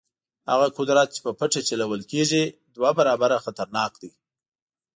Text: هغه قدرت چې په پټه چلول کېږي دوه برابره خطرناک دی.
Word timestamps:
هغه 0.51 0.67
قدرت 0.77 1.07
چې 1.15 1.19
په 1.25 1.31
پټه 1.39 1.61
چلول 1.69 2.01
کېږي 2.11 2.43
دوه 2.75 2.89
برابره 2.99 3.43
خطرناک 3.45 3.91
دی. 4.01 4.11